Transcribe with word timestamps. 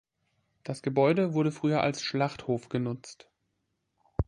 Das 0.63 0.81
Gebäude 0.81 1.35
wurde 1.35 1.51
früher 1.51 1.81
als 1.81 2.01
Schlachthof 2.01 2.69
genutzt. 2.69 3.29